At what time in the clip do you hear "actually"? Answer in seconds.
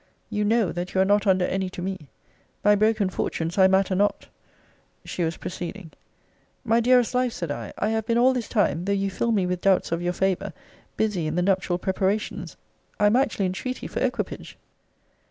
13.15-13.45